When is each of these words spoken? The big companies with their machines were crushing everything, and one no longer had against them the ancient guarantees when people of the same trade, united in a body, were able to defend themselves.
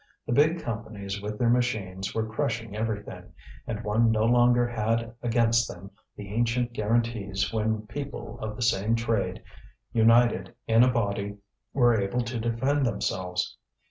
The 0.25 0.33
big 0.33 0.59
companies 0.59 1.21
with 1.21 1.37
their 1.37 1.47
machines 1.51 2.15
were 2.15 2.25
crushing 2.27 2.75
everything, 2.75 3.33
and 3.67 3.83
one 3.83 4.09
no 4.11 4.25
longer 4.25 4.67
had 4.67 5.13
against 5.21 5.67
them 5.67 5.91
the 6.15 6.33
ancient 6.33 6.73
guarantees 6.73 7.53
when 7.53 7.85
people 7.85 8.39
of 8.39 8.55
the 8.55 8.63
same 8.63 8.95
trade, 8.95 9.43
united 9.93 10.55
in 10.65 10.81
a 10.83 10.91
body, 10.91 11.37
were 11.71 11.93
able 12.01 12.21
to 12.21 12.39
defend 12.39 12.83
themselves. 12.83 13.55